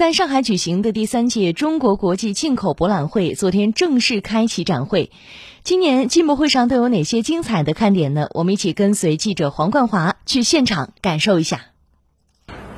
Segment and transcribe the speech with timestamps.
[0.00, 5.10] 在上海举行的第三届中国国际进口博览会昨天正式开启展会。
[5.62, 8.26] 今年进博会上都有哪些精彩的看点呢？
[8.32, 11.66] 我们一起跟随记者黄冠华去现场感受一下。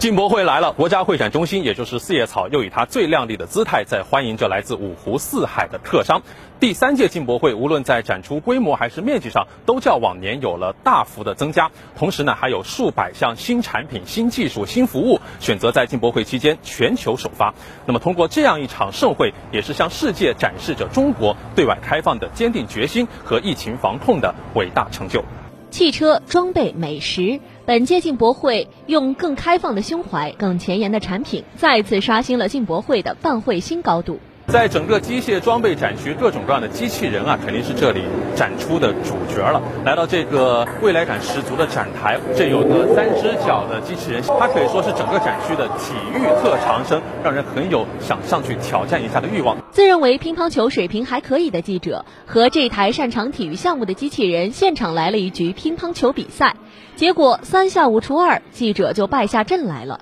[0.00, 6.22] 进博会来了，国家会展中心，也就是四叶草，又以它最靓丽的姿态在欢迎着来自五湖四海的客商。
[6.58, 11.70] 第三届进博会，无论在展出规模还是面积上，都较往年有了大幅的增加。
[11.98, 17.52] 同时呢，还有数百项新产品、新技术、新服务选择在进博会期间全球首发。
[17.84, 25.22] 那么，通过这样一场盛会，也是向世界展示着中国对外开放的坚定决心和疫情防控的伟大成就。
[25.70, 34.18] 汽车、装备、美食，本届进博会用更开放的胸怀、更前沿的产品，再次刷新了进博会的办会新高度。
[34.48, 38.02] 在整个机械装备展区，各种各样的机器人啊，肯定是这里
[38.34, 39.62] 展出的主角了。
[39.84, 49.56] 来到这个未来感十足的展台，这有个三只脚的机器人，它可以说是整个展区的体育特长生，让人很有想上去挑战一下的欲望。
[49.72, 56.56] 自认为乒乓球水平还可以的记者和这台擅长体育项目的机器人，现场来了一局乒乓球比赛，
[56.96, 60.00] 结果三下五除二，记者就败下阵来了。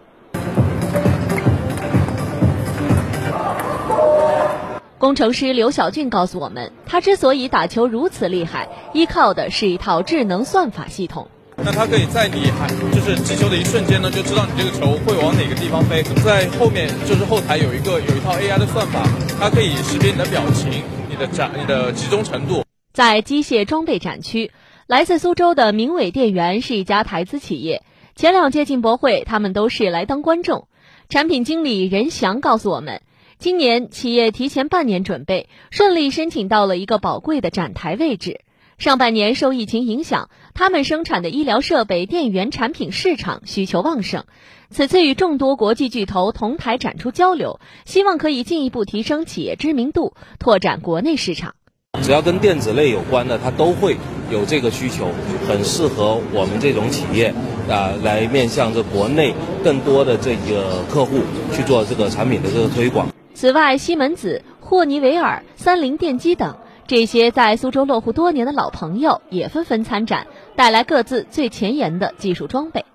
[4.98, 11.28] 工程师刘小俊告诉我们，他之所以打球如此厉害，依靠的是一套智能算法系统。
[11.60, 12.44] 那它可以在你
[12.94, 16.02] 就是击球的一瞬间呢，就知道你这个球会往哪个地方飞。
[16.24, 19.02] 在后面就是后台有一个有一套 AI 的算法，
[19.40, 22.64] 它可以识别你的表情、你的展、你的集中程度。
[22.92, 24.50] 在机械装备展区，
[24.88, 27.84] 来自苏州的明伟电源是一家台资企业。
[28.16, 30.66] 前两届进博会，他们都是来当观众。
[31.08, 33.02] 产品经理任翔告诉我们。
[33.38, 38.40] 今年企业提前半年准备，顺利申请到了一个宝贵的展台位置。
[38.78, 44.22] 上半年受疫情影响，他们生产的医疗设备、电源产品市场需求旺盛。
[44.70, 51.56] 此次与众多国际巨头同台展出交流，希望可以进一步提升企业知名度，拓展国内市场。
[52.00, 53.96] 只要跟电子类有关的，它都会
[54.30, 55.08] 有这个需求，
[55.48, 57.34] 很适合我们这种企业
[57.68, 59.34] 啊，来面向这国内
[59.64, 61.18] 更多的这个客户
[61.52, 63.08] 去做这个产品的这个推广。
[63.34, 66.56] 此外，西门子、霍尼韦尔、三菱电机等
[66.88, 70.26] 这些在苏州落户多年的老朋友也纷纷参展，
[70.56, 72.86] 带来各自最前沿的技术装备。